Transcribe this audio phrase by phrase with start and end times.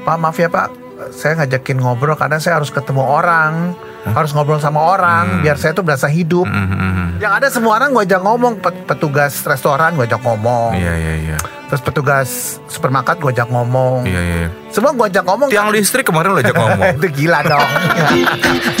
[0.00, 0.68] Pak maaf ya Pak,
[1.12, 5.84] saya ngajakin ngobrol karena saya harus ketemu orang, harus ngobrol sama orang biar saya tuh
[5.84, 6.48] berasa hidup.
[6.48, 7.20] Mhm.
[7.20, 11.14] Yang ada semua orang gue ajak ngomong, Pet- petugas restoran gue ajak ngomong, Iya iya
[11.20, 11.36] iya.
[11.68, 12.28] terus petugas
[12.66, 14.48] supermarket gue ajak ngomong, Iya iya.
[14.72, 15.48] semua gue ajak ngomong.
[15.52, 16.90] Tiang listrik kemarin lo ajak ngomong.
[16.98, 17.68] itu gila dong.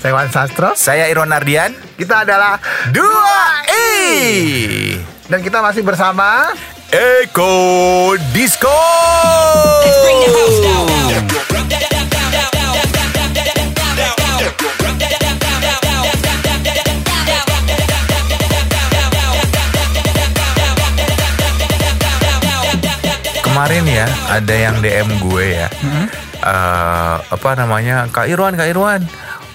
[0.00, 0.72] Saya Wan Sastro.
[0.80, 1.76] Saya Irwan Ardian.
[2.00, 2.56] Kita adalah
[2.88, 4.96] Dua E.
[5.28, 6.56] dan kita masih bersama
[6.88, 8.72] Eko Disco.
[23.44, 25.68] Kemarin ya ada yang DM gue ya.
[26.40, 29.04] Eh, apa namanya Kak Irwan Kak Irwan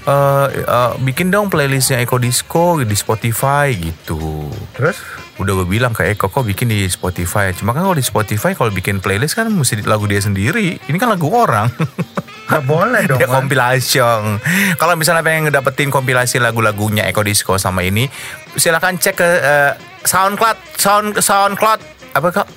[0.06, 4.48] eh, eh, bikin dong playlistnya Eko Disco di Spotify gitu.
[4.74, 4.98] terus
[5.36, 8.72] Udah gue bilang ke Eko kok bikin di Spotify Cuma kan kalau di Spotify kalau
[8.72, 11.68] bikin playlist kan mesti lagu dia sendiri Ini kan lagu orang
[12.48, 13.20] nggak boleh dong.
[13.20, 13.44] Dia Wan.
[13.44, 14.40] compilation
[14.80, 18.08] Kalau misalnya pengen ngedapetin kompilasi lagu-lagunya Eko Disco sama ini
[18.56, 19.72] Silahkan cek ke eh,
[20.08, 21.84] Soundcloud Sound Soundcloud
[22.16, 22.48] Apa kok?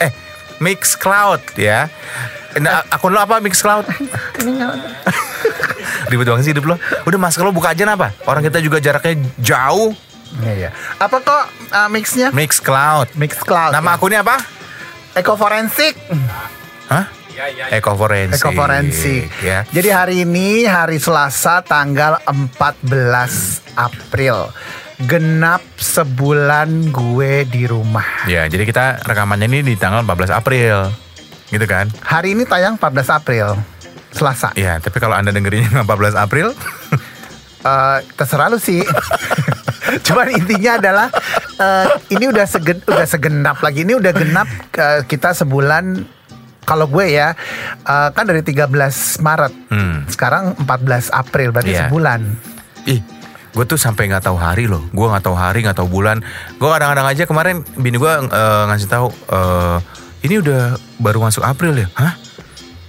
[0.00, 0.08] Eh
[0.64, 1.84] Mixcloud ya
[2.56, 3.84] Nah, akun lo apa Mixcloud?
[6.10, 8.12] Ribet banget sih hidup lo Udah masker lo buka aja apa?
[8.26, 9.92] Orang kita juga jaraknya jauh
[10.30, 10.70] Iya, iya.
[11.02, 11.42] Apa kok
[11.74, 12.30] uh, mixnya?
[12.30, 13.74] Mixcloud Mix cloud.
[13.74, 14.38] Nama akunnya apa?
[15.18, 15.98] Eko Forensik.
[16.86, 17.10] Hah?
[17.74, 18.38] Eko Forensik.
[18.38, 19.26] Eko Forensik.
[19.42, 19.66] Ya.
[19.74, 24.54] Jadi hari ini hari Selasa tanggal 14 April.
[25.00, 28.28] Genap sebulan gue di rumah.
[28.28, 30.92] Ya, jadi kita rekamannya ini di tanggal 14 April.
[31.48, 31.88] Gitu kan?
[32.04, 33.56] Hari ini tayang 14 April.
[34.10, 34.50] Selasa.
[34.52, 36.50] Ya, tapi kalau Anda dengerinnya 14 April,
[37.60, 38.80] Eh, terserah lu sih.
[40.06, 41.12] Cuman intinya adalah
[41.54, 43.84] eh, ini udah segen, udah segenap lagi.
[43.84, 46.08] Ini udah genap eh, kita sebulan
[46.62, 47.36] kalau gue ya
[47.78, 48.64] eh, kan dari 13
[49.18, 49.52] Maret.
[49.68, 50.08] Hmm.
[50.08, 51.80] Sekarang 14 April berarti Iya.
[51.84, 52.20] sebulan.
[52.86, 53.04] ih,
[53.52, 54.88] gue tuh sampai nggak tahu hari loh.
[54.88, 56.24] Gue nggak tahu hari, nggak tahu bulan.
[56.56, 59.76] Gue kadang-kadang aja kemarin bini gue eh, ngasih tahu eh,
[60.24, 60.62] ini udah
[60.96, 61.92] baru masuk April ya.
[61.92, 62.16] Hah?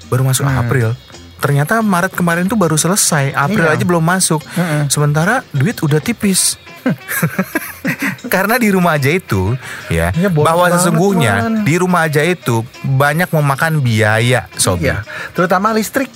[0.08, 0.64] Baru masuk Hmm.
[0.64, 0.96] April.
[1.42, 3.74] Ternyata Maret kemarin tuh baru selesai, April Iya.
[3.76, 4.42] aja belum masuk.
[4.88, 6.62] Sementara duit udah tipis.
[8.34, 9.54] Karena di rumah aja itu
[9.86, 14.90] ya, Ya, bahwa sesungguhnya di rumah aja itu banyak memakan biaya, Sobi.
[14.90, 15.02] Iya,
[15.34, 16.10] terutama listrik.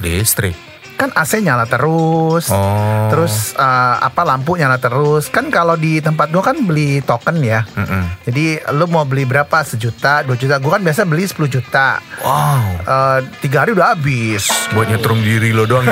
[0.00, 0.69] Listrik.
[1.00, 2.52] Kan AC nyala terus.
[2.52, 3.08] Oh.
[3.08, 5.32] Terus eh, apa lampu nyala terus.
[5.32, 7.64] Kan kalau di tempat gua kan beli token ya.
[7.72, 8.28] Mm-mm.
[8.28, 9.64] Jadi lu mau beli berapa?
[9.64, 10.60] Sejuta, dua juta.
[10.60, 12.04] Gua kan biasa beli 10 juta.
[12.20, 12.84] Wow.
[12.84, 14.52] Eh, tiga hari udah habis.
[14.76, 15.88] Buat nyetrum diri lo doang.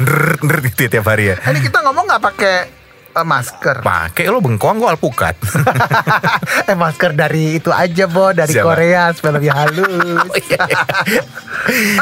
[0.00, 1.36] Ndrrt, ndrrt gitu ya tiap hari ya.
[1.44, 2.79] Ini kita ngomong nggak pakai
[3.16, 3.76] eh, masker.
[3.82, 5.34] Pakai lo bengkoang gue alpukat.
[6.70, 8.66] eh masker dari itu aja bo dari Siapa?
[8.66, 9.88] Korea supaya lebih halus.
[10.30, 10.64] Oh, iya.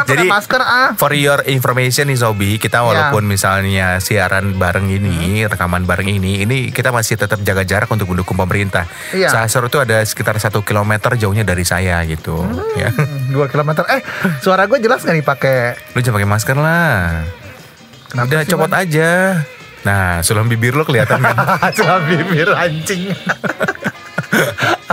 [0.06, 0.91] Jadi masker ah.
[0.98, 6.70] for your information nih Sobi, kita walaupun misalnya siaran bareng ini, rekaman bareng ini, ini
[6.74, 8.90] kita masih tetap jaga jarak untuk mendukung pemerintah.
[9.14, 9.30] Iya.
[9.30, 12.42] Sasor itu ada sekitar satu kilometer jauhnya dari saya gitu.
[12.75, 12.90] Ya.
[12.90, 13.86] Hmm, Dua kilometer.
[13.90, 14.02] Eh
[14.42, 15.58] suara gue jelas nggak nih pakai?
[15.94, 17.25] Lu jangan pakai masker lah.
[18.08, 19.10] Kenapa Udah sih, copot aja.
[19.87, 21.37] Nah, sulam bibir lo kelihatan kan?
[21.77, 23.11] Cuma bibir anjing.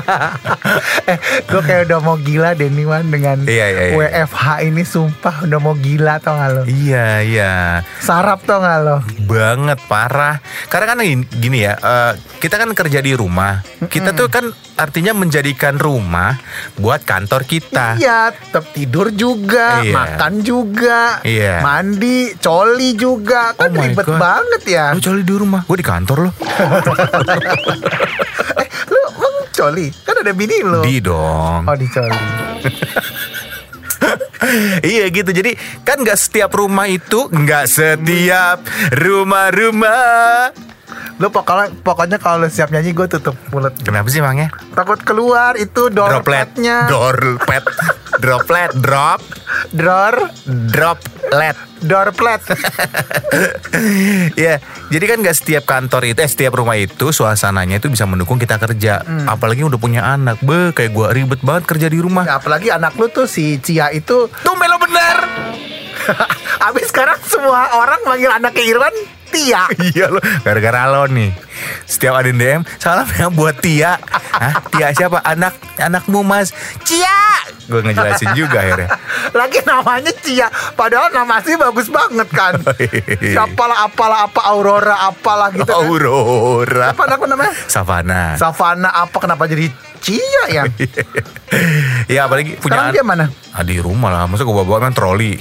[1.11, 3.95] eh, gue kayak udah mau gila deh nih Wan dengan Iya, iya, iya.
[3.95, 6.63] WFH ini sumpah udah mau gila tau gak lo?
[6.65, 7.53] iya, iya.
[7.99, 8.97] Sarap tau gak lo?
[9.19, 10.99] banget parah karena kan
[11.33, 14.45] gini, ya eh, kita kan kerja di rumah kita tuh kan
[14.75, 16.37] artinya menjadikan rumah
[16.75, 19.93] buat kantor kita Iya, tetap tidur juga, Iya.
[19.93, 21.59] makan juga, Iya.
[21.59, 24.19] mandi, coli juga, kan Oh ribet God.
[24.19, 24.85] banget ya.
[24.91, 26.31] lu coli di rumah gue di kantor lo
[28.55, 29.01] Eh, lu
[29.55, 29.87] coli?
[30.03, 30.83] Kan ada bini lu.
[30.83, 32.13] di dong Oh di coli.
[34.85, 38.61] iya gitu jadi kan nggak setiap rumah itu nggak setiap
[38.93, 40.51] rumah-rumah
[41.15, 43.71] Lu pokoknya pokoknya kalau siap nyanyi gue tutup mulut.
[43.79, 46.77] kenapa sih emangnya Takut keluar itu droplet doorpetnya.
[46.85, 47.63] droplet
[48.19, 49.21] droplet drop
[49.71, 52.41] Drawer, droplet doorplet.
[54.39, 58.39] Ya, jadi kan gak setiap kantor itu, eh setiap rumah itu suasananya itu bisa mendukung
[58.39, 59.03] kita kerja.
[59.03, 59.27] Hmm.
[59.27, 62.23] Apalagi udah punya anak, be kayak gua ribet banget kerja di rumah.
[62.23, 65.17] Ya, apalagi anak lu tuh si Cia itu Tuh melo bener.
[66.71, 68.95] Abis sekarang semua orang manggil anaknya Irwan
[69.29, 69.67] Tia.
[69.91, 71.35] Iya lo, gara-gara lo nih.
[71.85, 73.99] Setiap ada DM, salam ya buat Tia.
[74.39, 74.63] Hah?
[74.71, 75.19] Tia siapa?
[75.21, 76.55] Anak anakmu Mas.
[76.87, 77.24] Cia.
[77.65, 78.89] Gue ngejelasin juga akhirnya.
[79.39, 80.47] Lagi namanya Tia.
[80.77, 82.53] Padahal nama asli bagus banget kan.
[83.33, 85.81] Siapalah apalah apa Aurora apalah gitu kan.
[85.81, 86.93] Aurora.
[86.93, 87.53] Apa namanya?
[87.65, 88.37] Savana.
[88.37, 89.73] Savana apa kenapa jadi
[90.03, 90.63] Cia ya?
[92.15, 93.25] ya apalagi punya Sekarang dia mana?
[93.55, 95.39] Ah, di rumah lah, masa gue bawa kan troli.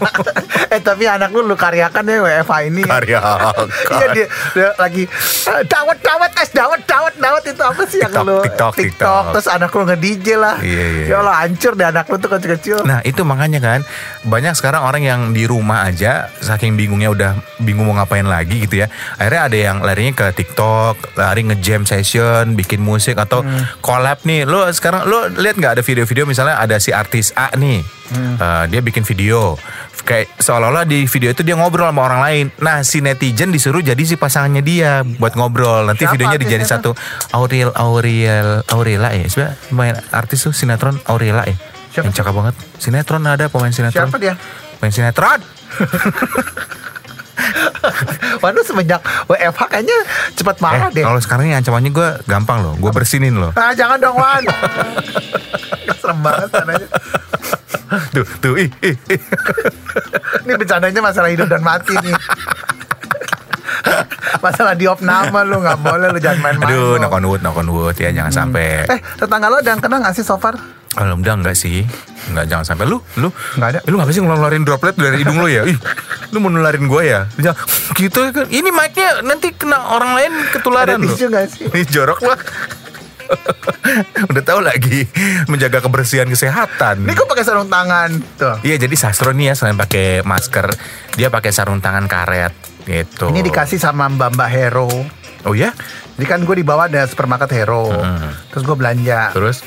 [0.74, 2.82] eh tapi anak lu lu karyakan ya WFH ini.
[2.84, 3.66] Karyakan.
[3.96, 5.08] Iya dia, dia lagi
[5.48, 9.24] eh, dawet dawet es dawet dawet dawet itu apa sih yang TikTok, lu TikTok, TikTok.
[9.32, 10.56] terus anak lu nge DJ lah.
[10.60, 12.76] Iya, iya, Ya Allah hancur deh anak lu tuh kecil-kecil.
[12.84, 13.80] Nah itu makanya kan
[14.28, 17.30] banyak sekarang orang yang di rumah aja saking bingungnya udah
[17.62, 18.90] bingung mau ngapain lagi gitu ya.
[19.16, 23.46] Akhirnya ada yang larinya ke TikTok, lari nge-jam session, bikin musik atau
[23.86, 24.42] collab nih.
[24.42, 28.80] Lo sekarang lo lihat nggak ada video-video misalnya ada si artis A nih, Eh, dia
[28.82, 29.54] bikin video
[30.06, 32.44] kayak seolah-olah di video itu dia ngobrol sama orang lain.
[32.62, 35.90] Nah si netizen disuruh jadi si pasangannya dia buat ngobrol.
[35.90, 36.94] Nanti Siapa videonya dijadi satu
[37.34, 39.26] Aurel Aurel Aurela ya.
[39.26, 41.58] Sebenarnya main artis tuh sinetron Aurela ya.
[41.90, 42.54] Siapa Yang cakep banget.
[42.78, 44.06] Sinetron ada pemain sinetron.
[44.06, 44.38] Siapa dia?
[44.78, 45.40] Pemain sinetron.
[48.42, 49.98] Waduh semenjak WFH kayaknya
[50.36, 51.04] cepat marah eh, deh.
[51.04, 52.74] kalau sekarang ini ancamannya gue gampang loh.
[52.80, 53.52] Gue bersinin loh.
[53.56, 54.44] Ah jangan dong Wan.
[56.00, 56.88] Serem banget sananya.
[58.10, 59.20] Tuh, tuh, ih, ih, ih.
[60.42, 62.14] Ini bercandanya masalah hidup dan mati nih.
[64.42, 66.66] masalah diop nama lu nggak boleh lu jangan main-main.
[66.66, 68.90] Aduh, knock on wood, knock on wood ya jangan sampai.
[68.90, 70.58] Eh tetangga lo ada yang kena nggak sih so far?
[70.96, 71.84] Kalau udah enggak sih,
[72.32, 73.28] enggak jangan sampai lu, lu
[73.60, 73.80] Nggak ada.
[73.84, 75.68] Lu ngapain sih ngeluarin droplet dari hidung lu ya?
[75.68, 75.76] Ih,
[76.32, 77.28] lu mau nularin gue ya?
[77.92, 78.48] Gitu kan.
[78.48, 81.12] Ini mic-nya nanti kena orang lain ketularan lu.
[81.12, 82.40] Ini jorok lah.
[84.30, 85.06] Udah tahu lagi
[85.50, 87.04] menjaga kebersihan kesehatan.
[87.04, 88.56] Ini kok pakai sarung tangan tuh.
[88.62, 90.70] Iya jadi Sastro nih ya selain pakai masker
[91.18, 92.54] dia pakai sarung tangan karet
[92.86, 93.30] gitu.
[93.34, 94.90] Ini dikasih sama Mbak Mbak Hero.
[95.46, 95.74] Oh ya?
[96.16, 97.90] Jadi kan gue dibawa ada supermarket Hero.
[97.90, 98.30] Hmm.
[98.50, 99.30] Terus gue belanja.
[99.34, 99.62] Terus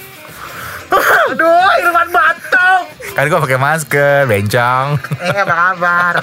[0.89, 2.81] Aduh, Irfan batuk.
[3.11, 4.87] kan gue pakai masker, bencong.
[5.19, 6.13] Eh, apa kabar?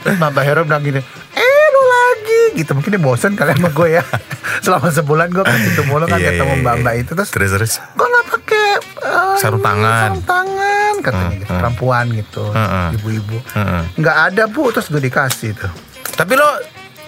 [0.00, 1.00] Terus Mbak Mbak Hero bilang gini,
[1.30, 2.72] eh lu lagi gitu.
[2.72, 4.04] Mungkin dia bosen kali sama gue ya.
[4.64, 6.82] Selama sebulan gue kasih itu mulu kan Iya, ketemu iya, Mbak iya.
[6.82, 7.10] Mbak itu.
[7.14, 7.72] Terus Terus terus.
[7.90, 8.66] kok nggak pakai
[9.00, 10.10] eh, Sarung tangan.
[10.10, 11.58] sarung tangan katanya Hmm, gitu hmm.
[11.58, 12.88] perempuan gitu Hmm, hmm.
[12.92, 13.82] ibu-ibu Hmm.
[13.94, 15.72] nggak ada bu terus gue dikasih tuh
[16.12, 16.48] Tapi lo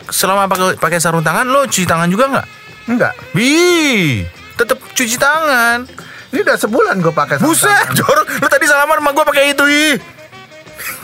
[0.04, 2.46] selama pakai pakai sarung tangan lo cuci tangan juga nggak?
[2.86, 4.24] enggak Bi,
[4.54, 5.84] tetap cuci tangan.
[6.32, 8.24] Ini udah sebulan gue pakai Buset, jorok.
[8.40, 9.94] Lo tadi salaman sama gue pakai itu ih.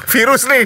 [0.08, 0.64] Virus nih.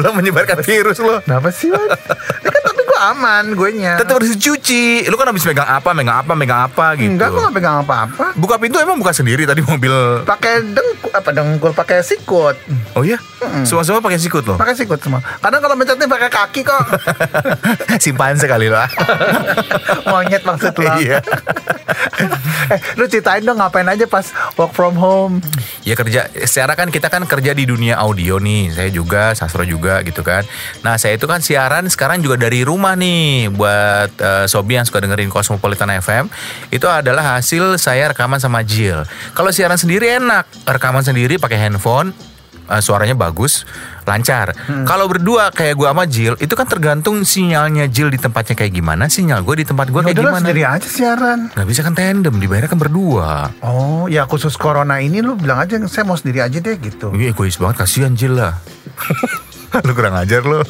[0.00, 1.20] Lo menyebarkan virus lo.
[1.20, 1.84] Kenapa sih Wan?
[2.44, 2.62] Ya kan
[3.00, 5.04] aman gue nya Tetap harus dicuci.
[5.04, 7.10] Lo kan habis megang apa, megang apa, megang apa gitu.
[7.10, 10.22] enggak gue nggak pegang apa-apa Buka pintu emang buka sendiri tadi mobil.
[10.22, 12.56] pakai dengkul apa dengkul pakai sikut
[12.92, 13.16] Oh iya?
[13.62, 14.54] Semua-semua pakai sikut lo.
[14.54, 16.82] pakai sikut semua kadang kalau mencetnya pakai kaki kok
[18.02, 18.90] Simpan sekali lah.
[20.08, 21.22] monyet maksud lo Iya.
[22.68, 25.40] eh lu ceritain dong ngapain aja pas work from home
[25.80, 28.68] Ya kerja secara kan kita kan kerja di dunia audio nih.
[28.70, 30.44] Saya juga sastro juga gitu kan.
[30.80, 35.00] Nah, saya itu kan siaran sekarang juga dari rumah nih buat eh, sobi yang suka
[35.00, 36.30] dengerin Cosmopolitan FM.
[36.68, 39.02] Itu adalah hasil saya rekaman sama Jill.
[39.32, 42.12] Kalau siaran sendiri enak, rekaman sendiri pakai handphone
[42.64, 43.64] eh, suaranya bagus,
[44.04, 44.52] lancar.
[44.84, 49.04] Kalau berdua kayak gua sama Jill, itu kan tergantung sinyalnya Jill di tempatnya kayak gimana,
[49.06, 50.38] sinyal gue di tempat gue Ya kayak gimana.
[50.38, 53.52] sendiri aja siaran Gak bisa kan tandem, dibayarnya kan berdua.
[53.60, 57.32] Oh ya khusus corona ini lu bilang aja saya mau sendiri aja deh gitu Iya
[57.32, 58.56] egois banget, kasihan Jill lah.
[59.84, 60.60] lu kurang ajar lu.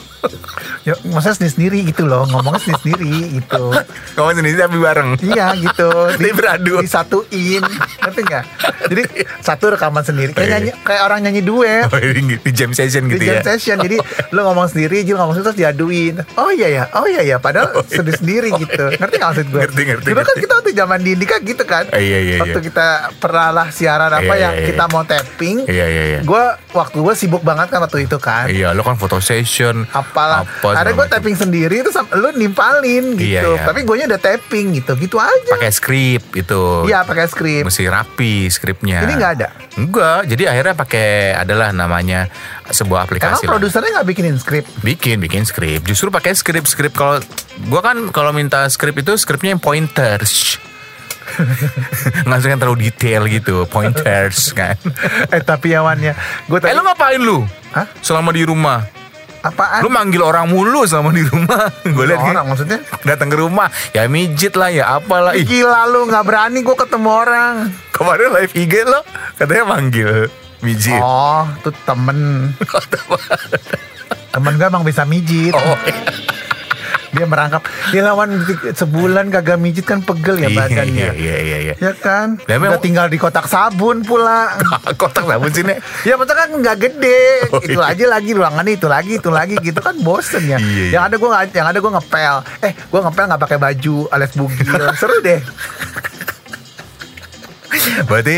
[0.82, 3.70] Ya masa sendiri-sendiri gitu loh Ngomongnya sendiri-sendiri gitu
[4.14, 5.10] Kamu sendiri tapi bareng.
[5.20, 6.74] Iya gitu Dia beradu.
[6.80, 7.62] Disatuin
[8.00, 8.44] Ngerti gak?
[8.88, 9.02] Jadi
[9.38, 10.54] satu rekaman sendiri Kayak Iya.
[10.56, 13.42] nyanyi Kayak orang nyanyi duet Oh, ini di jam session Di gitu jam ya.
[13.44, 13.96] session Jadi
[14.30, 17.84] lu ngomong sendiri Jil ngomong sendiri Terus diaduin Oh iya ya Oh iya ya Padahal
[17.84, 19.54] sendiri-sendiri gitu Ngerti gak maksud gue?
[19.54, 22.36] Oh, Ngerti, ngerti, Dulu kan kita waktu zaman di Indika gitu kan Eh, iya, iya,
[22.40, 22.66] Waktu iya.
[22.66, 24.92] kita pernah lah siaran apa Iya, Yang iya, kita iya.
[24.92, 26.20] mau tapping Iya iya iya.
[26.22, 29.84] Gue Waktu gue sibuk banget kan waktu itu kan Iya, lo kan foto session.
[30.08, 33.62] Apalah Apa ada gue tapping sendiri terus lu nimpalin gitu Iya, iya.
[33.62, 36.60] tapi gue udah tapping gitu gitu aja Pakai skrip itu.
[36.84, 39.04] iya pakai skrip Mesti rapi skripnya.
[39.04, 42.26] ini nggak ada Enggak, jadi akhirnya pakai adalah namanya
[42.66, 43.46] sebuah aplikasi.
[43.46, 43.54] lah.
[43.54, 45.84] produsernya nggak bikinin skrip Bikin, bikin skrip.
[45.84, 47.22] Justru pakai skrip-skrip kalau
[47.66, 50.58] gua kan kalau minta skrip itu skripnya yang pointers.
[52.24, 54.74] Langsung yang terlalu detail gitu, pointers kan.
[55.34, 56.12] eh tapi yawannya
[56.44, 57.44] gue Eh tadi lu ngapain lu?
[57.70, 57.86] Hah?
[58.00, 58.82] Selama di rumah.
[59.42, 61.70] Apaan Lu manggil orang mulu selama di rumah.
[61.86, 65.34] Gue lihat orang maksudnya datang ke rumah, ya mijit lah, ya apalah.
[65.38, 67.54] Ih, gila lu nggak berani gue ketemu orang
[67.98, 69.00] kemarin live IG lo
[69.34, 70.30] katanya manggil.
[70.58, 70.98] Mijit.
[70.98, 72.50] Oh, tuh temen.
[74.34, 75.54] temen gue emang bisa mijit.
[75.54, 75.78] Oh,
[77.12, 77.62] Dia merangkap.
[77.90, 78.44] Dia lawan
[78.76, 81.08] sebulan kagak mijit kan pegel ya iya, badannya.
[81.08, 81.74] Iya, iya, iya, iya.
[81.80, 82.36] Ya kan?
[82.44, 84.54] Ya, Udah tinggal di kotak sabun pula.
[85.00, 85.74] Kotak sabun sini.
[86.04, 87.20] Ya betul kan nggak gede,
[87.54, 87.92] Oh, itu iya.
[87.96, 90.58] aja lagi ruangannya itu lagi itu lagi gitu kan bosen ya.
[90.60, 90.98] Iya.
[90.98, 92.34] Yang ada gue yang ada gue ngepel,
[92.64, 95.40] eh gue ngepel nggak pakai baju alias bugil, seru deh.
[98.06, 98.36] Berarti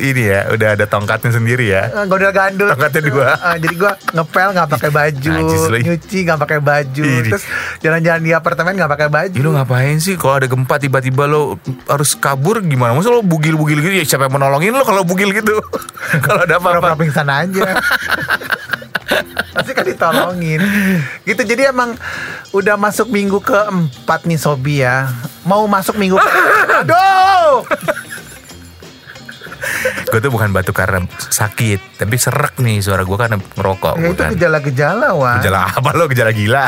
[0.00, 2.06] ini ya, udah ada tongkatnya sendiri ya.
[2.06, 2.68] Gue udah gandul.
[2.72, 3.28] Tongkatnya dua.
[3.34, 5.78] Eh, jadi gue ngepel nggak pakai baju, lu.
[5.80, 7.30] nyuci nggak pakai baju, Ini.
[7.30, 7.44] terus
[7.80, 9.38] jalan-jalan di apartemen nggak pakai baju.
[9.38, 12.94] Ih, lu ngapain sih kalau ada gempa tiba-tiba lo harus kabur gimana?
[12.94, 15.58] Masa lo bugil-bugil gitu ya siapa yang menolongin lo kalau bugil gitu?
[16.24, 16.96] kalau ada apa-apa.
[16.98, 17.76] pingsan aja.
[19.54, 20.62] Pasti kan ditolongin.
[21.26, 21.98] Gitu jadi emang
[22.54, 25.10] udah masuk minggu keempat nih Sobi ya.
[25.42, 26.30] Mau masuk minggu ke...
[26.86, 27.66] Aduh.
[30.10, 33.94] Gue tuh bukan batuk karena sakit, tapi serak nih suara gue karena ngerokok.
[33.96, 35.38] Ya itu gejala-gejala wah.
[35.38, 36.04] Gejala apa lo?
[36.10, 36.66] Gejala gila.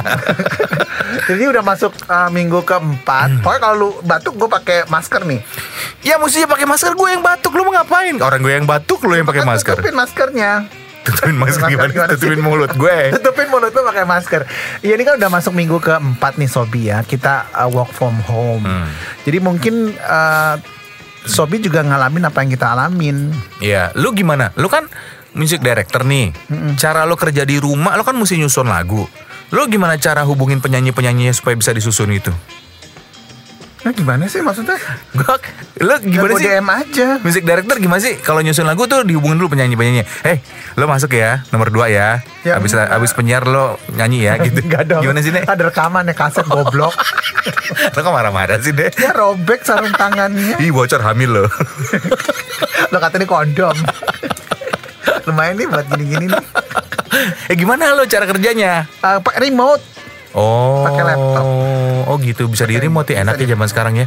[1.29, 3.43] Jadi udah masuk uh, minggu keempat.
[3.45, 5.41] Pokoknya kalau lu batuk gue pakai masker nih.
[6.03, 7.53] ya mestinya pakai masker gue yang batuk.
[7.53, 8.15] Lo mau ngapain?
[8.23, 9.75] Orang gue yang batuk, lo yang pakai Kan masker.
[9.77, 10.53] Tutupin maskernya.
[11.03, 11.91] Tutupin masker Masker gimana?
[11.91, 12.11] gimana?
[12.15, 12.99] Tutupin mulut gue.
[13.19, 14.41] Tutupin mulut lu pakai masker.
[14.87, 17.03] Iya ini kan udah masuk minggu keempat nih Sobi ya.
[17.03, 18.63] Kita uh, work from home.
[18.63, 18.87] Hmm.
[19.27, 20.57] Jadi mungkin uh,
[21.23, 23.31] Sobi juga ngalamin apa yang kita alamin.
[23.63, 24.51] Iya, lu gimana?
[24.59, 24.91] Lu kan
[25.39, 26.35] music director nih.
[26.77, 29.07] Cara lu kerja di rumah, lu kan mesti nyusun lagu.
[29.53, 32.33] Lu gimana cara hubungin penyanyi-penyanyinya supaya bisa disusun itu?
[33.83, 34.79] Nah gimana sih maksudnya?
[35.11, 35.35] Gua,
[35.83, 36.47] lu gimana sih?
[36.47, 37.09] DM aja.
[37.19, 38.15] Music director gimana sih?
[38.23, 40.07] Kalau nyusun lagu tuh dihubungin dulu penyanyi-penyanyinya.
[40.23, 40.39] Eh,
[40.79, 42.23] lo masuk ya, nomor dua ya.
[42.47, 42.95] Ya, abis enggak.
[42.95, 44.63] abis penyiar lo nyanyi ya, gitu.
[44.71, 45.03] Enggak dong.
[45.03, 45.51] Gimana sih, Nek?
[45.51, 46.95] Ada rekaman ya kaset goblok.
[47.95, 48.95] lo kok marah-marah sih, deh?
[48.95, 50.63] ya robek sarung tangannya.
[50.63, 51.45] Ih, bocor hamil lo.
[52.93, 53.73] Lo kata ini kondom.
[55.25, 56.45] Lumayan nih buat gini-gini nih.
[57.49, 58.85] eh, gimana lo cara kerjanya?
[59.01, 59.81] Uh, Pak remote.
[60.33, 60.83] Oh.
[60.83, 61.47] Pakai laptop.
[62.05, 62.47] Oh, gitu.
[62.47, 63.21] Bisa di remote ya.
[63.21, 64.07] Bisa Enak ya di- zaman sekarang ya.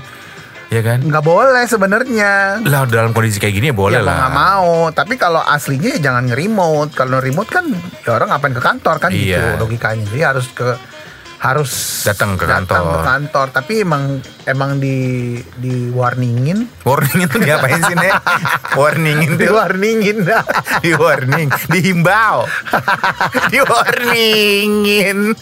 [0.65, 0.97] Ya kan?
[0.99, 2.57] Nggak boleh sebenarnya.
[2.59, 4.17] Lah dalam kondisi kayak gini ya boleh ya lah.
[4.19, 4.71] nggak mau.
[4.89, 6.91] Tapi kalau aslinya ya jangan nge-remote.
[6.91, 7.69] Kalau remote kan
[8.01, 9.55] ya orang ngapain ke kantor kan Iya.
[9.55, 10.05] gitu logikanya.
[10.07, 10.69] Jadi harus ke
[11.35, 12.89] harus Datang ke datang kantor.
[12.89, 13.47] ke kantor.
[13.53, 14.03] Tapi emang
[14.43, 14.97] emang di
[15.53, 18.13] di warningin, Warning itu diapain sih, Nek?
[18.73, 19.53] Warningin di tuh.
[19.53, 20.17] warningin.
[20.81, 22.49] Di warning, dihimbau.
[23.53, 25.37] Di warningin.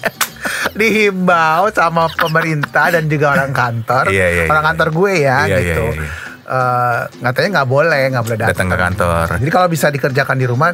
[0.72, 4.70] Dihimbau sama pemerintah dan juga orang kantor, Iya, iya, orang iya.
[4.72, 5.86] kantor gue ya Iya, iya, gitu.
[5.92, 6.12] iya, iya.
[6.44, 8.52] Eh, katanya nggak boleh, nggak boleh datang.
[8.52, 9.26] Datang ke kantor.
[9.40, 10.70] Jadi kalau bisa dikerjakan di rumah,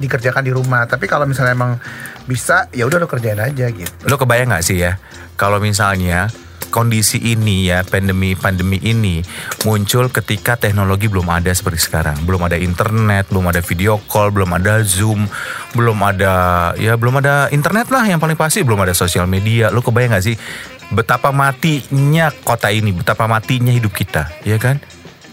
[0.00, 0.88] dikerjakan di rumah.
[0.88, 1.76] Tapi kalau misalnya emang
[2.24, 3.92] bisa, ya udah lo kerjain aja gitu.
[4.08, 4.96] Lo kebayang gak sih ya
[5.36, 6.32] kalau misalnya
[6.72, 9.20] kondisi ini ya pandemi pandemi ini
[9.68, 12.16] muncul ketika teknologi belum ada seperti sekarang.
[12.24, 15.28] Belum ada internet belum ada video call belum ada zoom
[15.76, 16.32] belum ada
[16.80, 19.68] ya belum ada internet lah yang paling pasti belum ada sosial media.
[19.68, 20.36] Lo kebayang gak sih
[20.88, 24.80] betapa matinya kota ini betapa matinya hidup kita ya kan?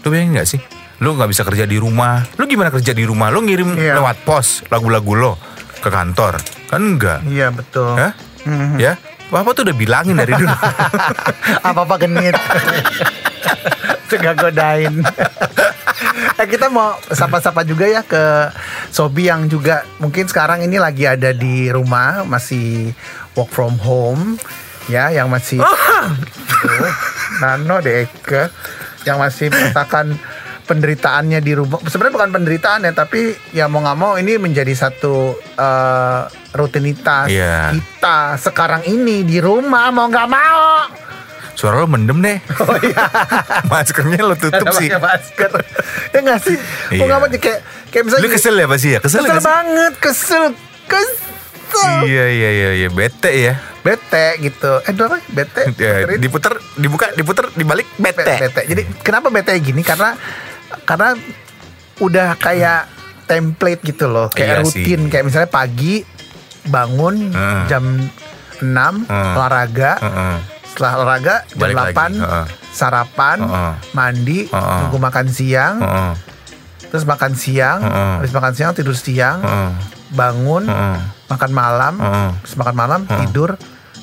[0.04, 0.60] Lo bayangin gak sih?
[1.00, 2.20] Lo nggak bisa kerja di rumah.
[2.36, 3.32] Lo gimana kerja di rumah?
[3.32, 3.96] Lo ngirim Iya.
[3.96, 5.32] lewat pos lagu-lagu lo
[5.80, 6.36] ke kantor.
[6.68, 7.96] Kan enggak Iya betul.
[7.96, 8.12] Hah?
[8.44, 8.76] Mhm.
[8.76, 8.96] Ya,
[9.30, 10.50] Bapak tuh udah bilangin dari dulu.
[11.70, 12.34] Apa-apa genit.
[14.10, 15.06] Cegah godain.
[16.40, 18.50] eh kita mau sapa-sapa juga ya ke
[18.90, 22.90] Sobi yang juga mungkin sekarang ini lagi ada di rumah masih
[23.36, 24.40] work from home
[24.88, 26.90] ya yang masih Tuh,
[27.44, 28.48] Nano Deke
[29.04, 30.16] yang masih merasakan
[30.64, 35.36] penderitaannya di rumah sebenarnya bukan penderitaan ya tapi ya mau nggak mau ini menjadi satu
[35.36, 36.22] eh,
[36.52, 37.72] rutinitas Iya.
[37.72, 40.66] kita sekarang ini di rumah mau nggak mau
[41.50, 42.38] Suara lo mendem deh.
[42.62, 43.04] Oh iya.
[43.70, 44.88] Maskernya lo tutup Ada sih.
[44.88, 45.50] masker.
[46.08, 46.56] ya nggak sih?
[46.56, 47.04] Mau Iya.
[47.04, 48.98] nggak mau kayak kayak misalnya Lu kesel ya pasti ya?
[48.98, 49.44] Kesel, kesel sih?
[49.44, 50.44] banget, kesel,
[50.86, 51.98] kesel.
[52.02, 53.54] Iya iya iya iya bete ya.
[53.80, 54.72] Bete gitu.
[54.80, 55.18] Eh, dua apa?
[55.28, 55.62] Bete.
[55.76, 58.24] Ya, diputer, dibuka, diputer, dibalik bete.
[58.24, 58.62] Be- bete.
[58.64, 59.84] Jadi kenapa bete gini?
[59.84, 60.16] Karena
[60.82, 61.12] karena
[62.00, 62.88] udah kayak
[63.28, 65.00] template gitu loh, Iya kayak rutin.
[65.06, 66.02] Kayak misalnya pagi
[66.68, 67.64] bangun Heeh.
[67.70, 67.84] jam
[68.60, 69.34] 6 Heeh.
[69.36, 69.92] olahraga.
[70.02, 70.36] Heeh.
[70.70, 71.94] Setelah olahraga jam Balik lagi.
[71.96, 72.46] 8 Heeh.
[72.70, 73.72] sarapan, Heeh.
[73.96, 74.78] mandi, Heeh.
[74.84, 76.12] nunggu makan siang, Heeh.
[76.92, 78.14] terus makan siang, Heeh.
[78.22, 79.70] habis makan siang tidur siang, Heeh.
[80.14, 80.98] bangun, Heeh.
[81.26, 82.30] makan malam, Heeh.
[82.44, 83.18] terus makan malam, Heeh.
[83.26, 83.50] tidur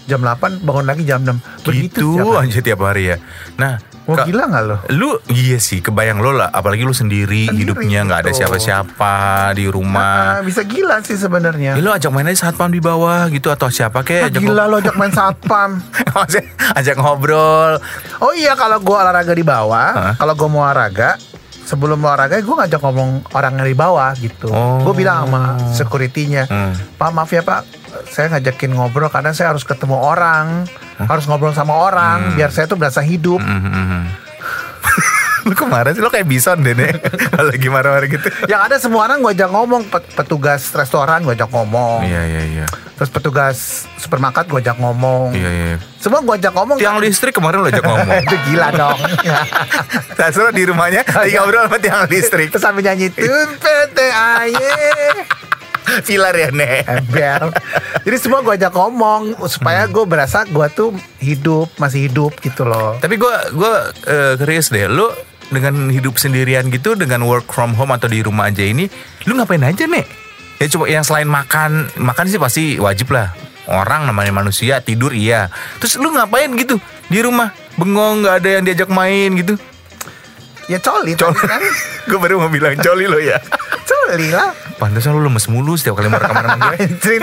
[0.08, 1.40] jam 8, bangun lagi jam 6.
[1.68, 3.18] Begitu Gitu aja tiap hari ya.
[3.60, 4.78] Nah, Kak, gila nggak lo?
[4.90, 8.40] Lu iya sih kebayang lo lah apalagi lu sendiri, Sendiri, hidupnya nggak ada betul.
[8.40, 9.14] siapa-siapa
[9.52, 10.38] di rumah.
[10.38, 11.76] Ah, bisa gila sih sebenarnya.
[11.76, 14.80] Ya, lu ajak main aja satpam di bawah gitu atau siapa kek ajak gila lo
[14.80, 15.84] ajak main satpam.
[16.16, 17.82] Maksudnya ajak ngobrol.
[18.20, 20.14] Oh iya kalau gua olahraga di bawah, Hah?
[20.16, 21.20] kalau gua mau olahraga
[21.64, 24.48] sebelum olahraga gue ngajak ngomong orang yang di bawah gitu.
[24.48, 24.88] Oh.
[24.88, 25.42] Gue bilang sama
[25.76, 26.72] securitynya, Hmm.
[26.96, 27.68] Pak maaf ya Pak,
[28.08, 30.64] saya ngajakin ngobrol karena saya harus ketemu orang,
[31.00, 33.38] harus ngobrol sama orang biar saya tuh berasa hidup.
[33.38, 34.04] Hmm, hmm, hmm.
[35.48, 36.76] lu kemarin sih lo kayak bison deh
[37.32, 38.28] Kalau lagi marah-marah gitu.
[38.46, 42.42] Yang ada semua orang gue ajak ngomong, Pet- petugas restoran gue ajak ngomong, iya iya
[42.44, 42.66] iya.
[43.00, 45.76] Terus petugas supermarket gue ajak ngomong, iya iya.
[45.98, 46.76] Semua gue ajak ngomong.
[46.76, 48.20] tiang listrik kemarin lo ajak ngomong.
[48.26, 49.00] Itu gila dong.
[50.20, 52.52] Tasro di rumahnya tinggal ngobrol sama tiang listrik.
[52.52, 54.72] Terus sambil nyanyi PT aye
[56.08, 57.42] pilar ya nek ember.
[58.04, 60.90] Jadi semua gue ajak ngomong supaya gue berasa gue tuh
[61.20, 63.00] hidup masih hidup gitu loh.
[63.00, 63.74] Tapi gue gue
[64.08, 65.08] eh, curious deh, lu
[65.48, 68.92] dengan hidup sendirian gitu, dengan work from home atau di rumah aja ini,
[69.24, 70.04] lu ngapain aja nih?
[70.58, 73.32] Ya coba yang selain makan, makan sih pasti wajib lah.
[73.68, 75.52] Orang namanya manusia tidur iya.
[75.84, 76.80] Terus lu ngapain gitu
[77.12, 77.52] di rumah?
[77.76, 79.60] Bengong nggak ada yang diajak main gitu?
[80.68, 81.40] Ya coli Coli.
[81.40, 81.64] kan.
[82.10, 83.40] gue baru mau bilang coli lo ya.
[84.08, 84.50] Coli lah.
[84.78, 86.78] Pantesan lu lemes mulu setiap kali mau rekaman sama gue.
[86.86, 87.22] Anjir.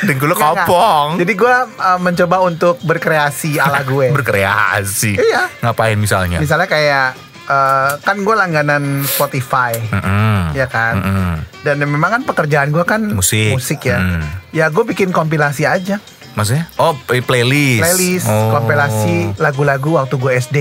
[0.00, 1.16] Dengkul lu kopong.
[1.16, 4.10] Jadi gue uh, mencoba untuk berkreasi ala gue.
[4.16, 5.14] Berkreasi.
[5.14, 5.46] Iya.
[5.60, 6.38] Ngapain misalnya?
[6.38, 7.14] Misalnya kayak
[7.46, 9.76] uh, kan gue langganan Spotify.
[9.76, 10.52] Mm-mm.
[10.52, 10.94] Ya kan.
[10.96, 11.32] Mm-mm.
[11.60, 13.60] Dan memang kan pekerjaan gue kan Musik.
[13.82, 13.98] ya.
[13.98, 14.24] Hmm.
[14.50, 16.00] Ya gue bikin kompilasi aja.
[16.30, 16.70] Maksudnya?
[16.76, 17.82] Oh, play- playlist.
[17.82, 18.54] playlist Oh.
[18.54, 20.58] kompilasi lagu-lagu waktu gue SD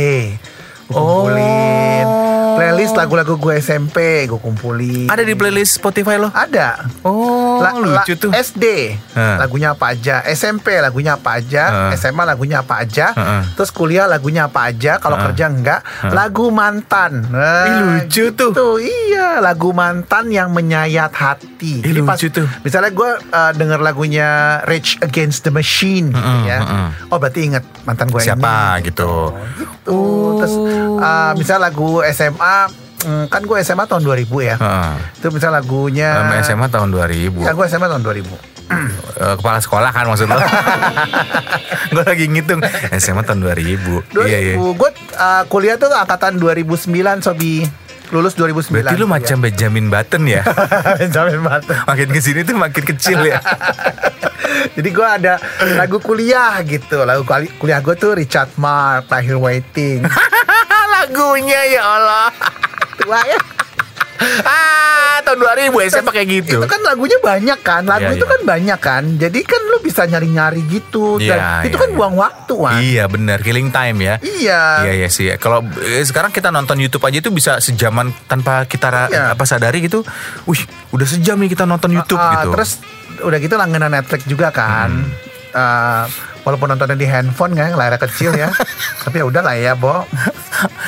[0.89, 2.19] gue kumpulin Oh.
[2.60, 6.28] Playlist lagu-lagu gue SMP gue kumpulin Ada di playlist Spotify lo?
[6.30, 8.32] ada Oh, La- lucu la- tuh.
[8.32, 8.66] SD
[9.13, 9.39] Hah.
[9.39, 11.92] lagunya apa aja SMP lagunya apa aja Hah.
[11.94, 13.42] SMA lagunya apa aja Heeh.
[13.54, 18.51] terus kuliah lagunya apa aja kalau kerja enggak lagu mantan nah, Ih, lucu tuh.
[18.51, 18.68] gitu.
[18.78, 22.48] iya lagu mantan yang menyayat hati Ih, Jadi pas- lucu tuh.
[22.62, 24.28] misalnya gue uh, denger lagunya
[24.63, 26.60] Rage Against the Machine gitu ya
[27.06, 29.32] oh berarti inget mantan gue Siapa ini gitu?
[29.56, 29.92] gitu.
[30.38, 30.54] Terus
[31.00, 32.49] uh, misalnya lagu SMA
[33.01, 34.56] mm, kan gue SMA tahun 2000 ya.
[34.56, 34.94] Heeh.
[35.15, 37.46] Itu misalnya lagunya Sama SMA tahun 2000.
[37.46, 38.25] Ya gue SMA tahun 2000.
[39.20, 40.39] Eh, kepala sekolah kan maksud lo?
[41.91, 42.63] Gue lagi ngitung
[42.96, 44.15] SMA tahun 2000.
[44.15, 44.24] 2000.
[44.24, 44.53] Iya, iya.
[44.56, 46.88] Gue uh, kuliah tuh angkatan 2009
[47.20, 47.68] Sobi.
[48.09, 48.74] Lulus 2009.
[48.74, 50.42] Berarti lu macam Benjamin Button ya?
[51.01, 51.77] Benjamin Button.
[51.83, 53.38] makin ke sini tuh makin kecil ya.
[54.79, 55.38] Jadi gue ada
[55.75, 57.05] lagu kuliah gitu.
[57.05, 60.07] Lagu kuli- kuliah gue tuh Richard Mark, Tahir Waiting.
[61.09, 62.29] Lagunya ya Allah.
[63.01, 63.39] Tua ya.
[64.43, 66.57] Ah, tahun 2000 SMA kayak gitu.
[66.59, 68.33] Itu kan lagunya banyak kan, lagu Iya, itu iya.
[68.35, 69.03] kan banyak kan.
[69.15, 71.17] Jadi kan lu bisa nyari-nyari gitu.
[71.17, 71.95] Dan Iya, itu iya, kan iya.
[71.98, 72.77] buang waktu kan.
[72.77, 74.15] Iya benar, killing time ya.
[74.22, 74.61] Iya.
[74.85, 75.33] Iya iya sih.
[75.39, 79.33] Kalau eh, sekarang kita nonton YouTube aja itu bisa sejaman tanpa kita Iya.
[79.33, 80.03] apa sadari gitu.
[80.45, 82.53] Wih, udah sejam nih kita nonton YouTube Ah, gitu.
[82.53, 82.72] Terus
[83.24, 85.09] udah gitu langganan Netflix juga kan.
[85.55, 86.05] Ah,
[86.50, 88.50] walaupun nontonnya di handphone kan, layar kecil ya.
[89.05, 90.01] Tapi ya udah lah ya, Bo.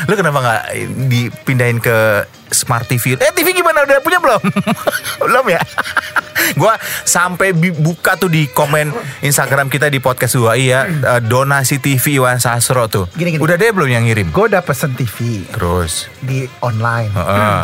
[0.10, 0.63] lu kenapa nggak
[1.06, 3.15] dipindahin ke smart TV?
[3.21, 4.41] Eh TV gimana udah punya belum?
[5.30, 5.62] belum ya.
[6.62, 6.74] Gua
[7.06, 12.41] sampai buka tuh di komen Instagram kita di podcast 2 iya eh, donasi TV Iwan
[12.41, 13.06] Sastro tuh.
[13.13, 13.41] Gini, gini.
[13.41, 14.34] Udah deh belum yang ngirim?
[14.34, 16.10] Gue udah pesen TV Terus.
[16.19, 17.13] di online.
[17.13, 17.63] Heeh.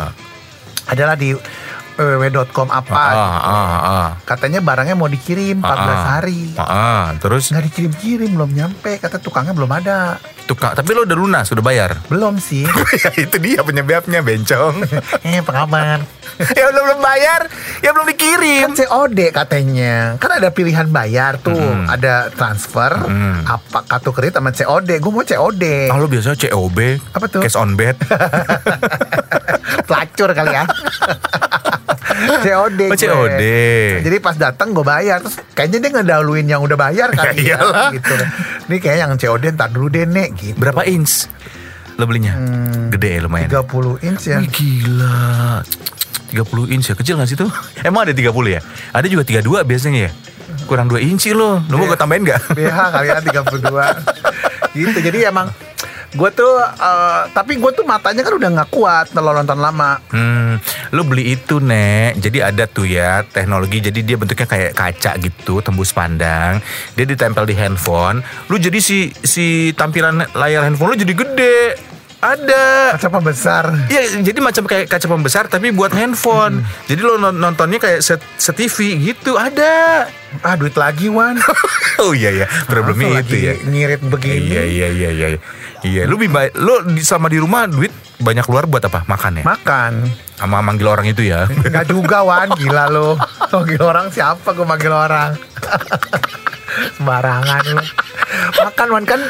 [0.88, 1.36] Adalah di
[1.98, 2.94] www.com apa.
[2.94, 4.08] Ah, ah, ah.
[4.22, 6.54] Katanya barangnya mau dikirim 14 Ah, hari.
[6.54, 7.02] ah, ah.
[7.18, 8.96] Terus Nggak dikirim-kirim, belum nyampe.
[8.96, 10.22] Kata tukangnya belum ada.
[10.48, 12.00] tukang, tapi lo udah lunas, udah bayar.
[12.08, 12.64] Belum sih.
[13.04, 14.80] ya itu dia penyebabnya bencong.
[15.26, 16.00] eh, apa kabar?
[16.50, 17.40] ya udah belum bayar,
[17.78, 18.64] ya belum dikirim.
[18.64, 20.16] Kan COD katanya.
[20.16, 21.52] Kan ada pilihan bayar tuh.
[21.52, 21.84] Mm.
[21.90, 23.44] Ada transfer, Mm.
[23.44, 24.90] apa kartu kredit sama COD.
[24.96, 25.64] Gue mau COD.
[25.90, 26.78] Oh, lo biasa COB,
[27.12, 27.42] Apa tuh?
[27.42, 28.00] cash on bed.
[29.84, 30.64] Pelacur kali ya.
[32.46, 32.80] COD.
[32.90, 32.96] Oh.
[32.96, 33.42] COD.
[34.04, 37.58] Jadi pas datang gue bayar terus kayaknya dia ngedahuluin yang udah bayar kali Ya
[37.94, 38.14] gitu.
[38.68, 40.56] Ini kayak yang COD ntar dulu deh nek gitu.
[40.58, 41.30] Berapa inch
[41.98, 42.38] lo belinya?
[42.94, 43.50] Gede ya lumayan.
[43.50, 44.38] 30 inch ya.
[44.38, 45.66] Wih, gila.
[46.30, 47.50] 30 inch ya, kecil gak sih tuh?
[47.88, 48.60] Emang ada 30 ya?
[48.94, 50.12] Ada juga 32 biasanya ya?
[50.70, 51.58] Kurang 2 inci lo.
[51.66, 52.54] Lo mau gue tambahin gak?
[52.54, 54.38] BH kali ya 32
[54.78, 55.50] gitu jadi emang
[56.14, 60.56] gue tuh eh, tapi gue tuh matanya kan udah nggak kuat kalau nonton lama Hmm,
[60.96, 62.16] lu beli itu nek.
[62.18, 63.78] Jadi ada tuh ya teknologi.
[63.84, 66.64] Jadi dia bentuknya kayak kaca gitu, tembus pandang.
[66.96, 68.24] Dia ditempel di handphone.
[68.48, 71.58] Lu jadi si si tampilan layar handphone lu jadi gede.
[72.18, 72.98] Ada.
[72.98, 76.66] kaca pembesar Iya, jadi macam kayak kaca pembesar tapi buat handphone.
[76.84, 79.34] Jadi lo non- nontonnya kayak set, set TV gitu.
[79.34, 80.06] Ada.
[80.40, 81.40] ah duit lagi Wan
[82.04, 83.54] oh iya ya, problemnya Masa itu ya.
[83.64, 85.26] ngirit begini Iya iya iya iya.
[85.80, 89.08] Iya, lu lebih baik lu sama di rumah duit banyak keluar buat apa?
[89.08, 89.44] Makan ya?
[89.46, 90.04] makan
[90.34, 91.48] Sama manggil orang itu ya.
[91.48, 93.16] Nggak juga Wan Gila lo
[93.54, 95.32] Manggil orang siapa gue manggil orang
[96.96, 97.84] Sembarangan lu.
[98.58, 99.20] Makan Wan kan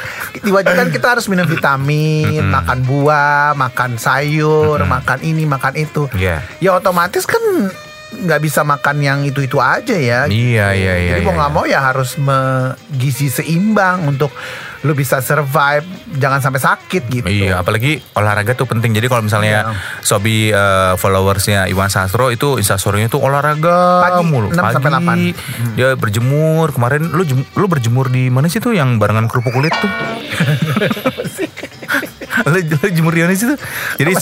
[0.42, 6.10] diwajibkan kita harus minum vitamin, makan buah, makan sayur, makan ini, makan itu.
[6.16, 6.42] Iya.
[6.58, 7.40] Ya otomatis kan
[8.18, 10.26] nggak bisa makan yang itu-itu aja ya.
[10.26, 11.14] Iya iya iya.
[11.18, 11.56] Jadi mau iya, nggak iya.
[11.56, 12.10] mau ya harus
[12.90, 14.34] gizi seimbang untuk
[14.86, 15.82] lu bisa survive,
[16.22, 17.26] jangan sampai sakit gitu.
[17.26, 18.94] Iya, apalagi olahraga tuh penting.
[18.94, 19.74] Jadi kalau misalnya
[20.06, 24.54] Sobi eh, followersnya Iwan Sastro itu instastorynya tuh olahraga Pagi, mulu.
[24.54, 25.34] 6 sampai Pagi,
[25.74, 26.70] Dia berjemur.
[26.70, 27.26] Kemarin lu
[27.58, 29.90] lu berjemur di mana sih tuh yang barengan kerupuk kulit tuh?
[32.46, 33.58] lu, lu jemur di tuh?
[33.98, 34.12] Jadi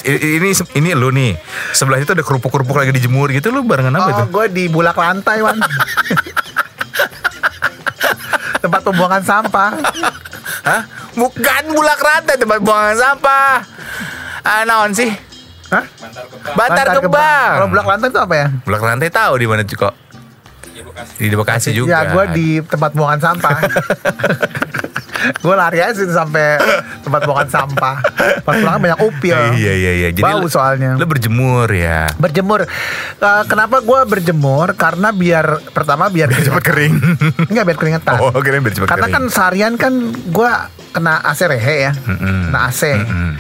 [0.41, 1.37] ini ini lu nih.
[1.77, 3.53] Sebelah itu ada kerupuk-kerupuk lagi dijemur gitu.
[3.53, 4.23] Lu barengan apa itu?
[4.25, 5.61] Oh, gue di bulak lantai, Wan.
[8.65, 9.71] Tempat pembuangan sampah.
[10.67, 10.83] Hah?
[11.17, 13.53] Bukan bulak rantai tempat buangan sampah.
[14.43, 15.11] Ah, naon sih?
[15.71, 15.85] Hah?
[16.55, 17.51] Bantar, kembang.
[17.59, 18.47] Kalau bulak lantai itu apa ya?
[18.63, 19.95] Bulak rantai tahu di mana kok?
[21.17, 21.91] Di Bekasi juga.
[21.91, 23.57] Ya, gue di tempat buangan sampah.
[25.33, 26.59] gue lari aja situ sampai
[27.01, 27.97] tempat buangan sampah.
[28.41, 29.37] Pas pulang banyak upil.
[29.53, 30.09] Iya iya iya.
[30.17, 30.95] Bau lu- soalnya.
[30.95, 32.07] Lu berjemur ya.
[32.15, 32.63] Berjemur.
[32.63, 34.73] Eh, kenapa gue berjemur?
[34.73, 36.95] Karena biar pertama biar Cepet kering.
[37.47, 38.17] Enggak biar keringetan.
[38.19, 39.17] Oh, kirain biar cepet Karena kering.
[39.19, 40.51] kan seharian kan gue
[40.91, 42.49] kena AC rehe ya, Mm-mm.
[42.49, 43.31] kena AC, Mm-mm.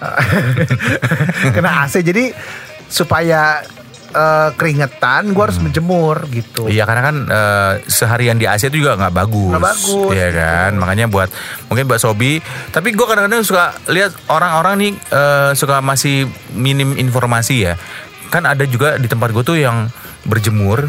[1.54, 1.94] kena AC.
[2.00, 2.30] Jadi
[2.86, 3.62] supaya
[4.10, 6.66] eh, keringetan, gue harus menjemur gitu.
[6.66, 9.50] Iya karena kan eh, seharian di AC itu juga nggak bagus.
[9.50, 10.10] Nggak bagus.
[10.12, 10.70] Iya kan.
[10.76, 11.28] Makanya buat
[11.66, 12.38] mungkin buat Sobi.
[12.68, 17.74] Tapi gue kadang-kadang suka lihat orang-orang nih eh, suka masih minim informasi ya.
[18.28, 20.84] Kan ada juga di tempat gue tuh yang berjemur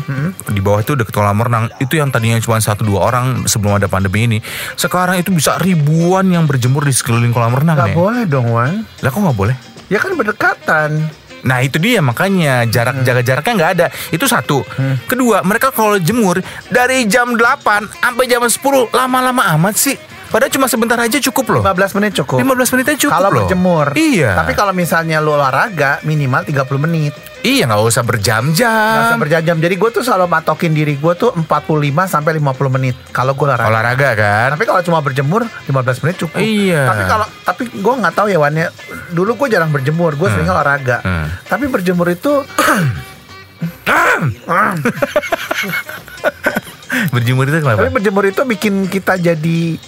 [0.52, 3.88] di bawah itu deket kolam renang itu yang tadinya cuma satu dua orang sebelum ada
[3.88, 4.38] pandemi ini
[4.76, 7.96] sekarang itu bisa ribuan yang berjemur di sekeliling kolam renang Gak nih.
[7.96, 8.84] boleh dong, Wan.
[9.00, 9.56] Lah kok nggak boleh?
[9.88, 11.08] Ya kan berdekatan.
[11.44, 13.88] Nah itu dia makanya jarak jaga jaraknya nggak ada.
[14.14, 14.62] Itu satu.
[15.10, 19.98] Kedua mereka kalau jemur dari jam 8 sampai jam 10 lama-lama amat sih.
[20.32, 21.62] Padahal cuma sebentar aja cukup loh.
[21.62, 22.40] 15 menit cukup.
[22.40, 23.88] 15 menit aja cukup Kalau berjemur.
[24.00, 24.32] Iya.
[24.40, 27.14] Tapi kalau misalnya lu olahraga minimal 30 menit.
[27.42, 29.12] iya nggak usah berjam-jam.
[29.12, 29.58] usah berjam-jam.
[29.58, 31.52] Jadi gue tuh selalu matokin diri gue tuh 45
[32.08, 33.68] sampai 50 menit kalau gue olahraga.
[33.68, 34.48] Olahraga kan.
[34.56, 36.40] Tapi kalau cuma berjemur 15 menit cukup.
[36.40, 36.86] Iya.
[36.88, 38.70] Tapi kalau tapi gue nggak tahu ya Wan ya.
[39.12, 41.04] Dulu gue jarang berjemur, gue sering olahraga.
[41.04, 41.28] Hmm.
[41.50, 42.46] Tapi berjemur itu
[47.12, 47.90] Berjemur itu tapi kenapa?
[47.90, 49.80] berjemur itu bikin kita jadi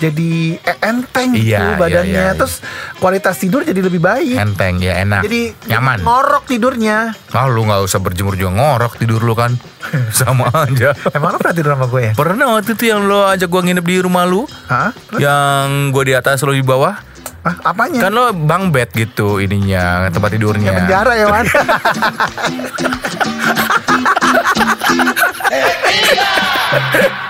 [0.00, 2.08] jadi e- enteng Iya, gitu iya, badannya.
[2.08, 2.34] iya, iya.
[2.34, 2.54] Terus
[2.96, 4.34] kualitas tidur jadi lebih baik.
[4.34, 5.20] Enteng ya enak.
[5.22, 6.00] Jadi nyaman.
[6.00, 7.12] ngorok tidurnya.
[7.30, 9.54] Ah lu nggak usah berjemur juga ngorok tidur lu kan.
[10.16, 10.90] Sama aja.
[11.12, 12.12] Emang lo pernah tidur sama gue ya?
[12.12, 14.90] Pernah waktu itu yang lo ajak gua nginep di rumah lu, Hah?
[14.92, 15.18] Terus?
[15.18, 16.94] yang gua di atas lo di bawah.
[17.40, 18.04] Ah, apanya?
[18.04, 20.68] Kan lo bang bed gitu ininya tempat tidurnya.
[20.68, 21.44] Ya penjara ya Wan.